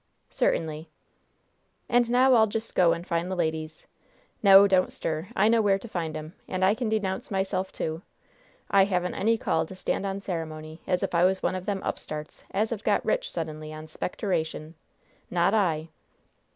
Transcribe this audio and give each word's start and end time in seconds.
"Certainly." 0.31 0.89
"And 1.87 2.09
now 2.09 2.33
I'll 2.33 2.47
just 2.47 2.73
go 2.73 2.91
and 2.91 3.05
find 3.05 3.29
the 3.29 3.35
ladies. 3.35 3.85
No, 4.41 4.65
don't 4.67 4.91
stir! 4.91 5.27
I 5.35 5.47
know 5.47 5.61
where 5.61 5.77
to 5.77 5.87
find 5.87 6.17
'em, 6.17 6.33
and 6.47 6.65
I 6.65 6.73
can 6.73 6.89
denounce 6.89 7.29
myself, 7.29 7.71
too! 7.71 8.01
I 8.71 8.85
haven't 8.85 9.13
any 9.13 9.37
call 9.37 9.67
to 9.67 9.75
stand 9.75 10.07
on 10.07 10.19
ceremony, 10.19 10.81
as 10.87 11.03
if 11.03 11.13
I 11.13 11.23
was 11.23 11.43
one 11.43 11.53
of 11.53 11.67
them 11.67 11.83
upstarts 11.83 12.43
as 12.49 12.71
have 12.71 12.83
got 12.83 13.05
rich 13.05 13.29
suddenly 13.29 13.71
on 13.71 13.85
spectoration! 13.85 14.73
Not 15.29 15.53
I!" 15.53 15.89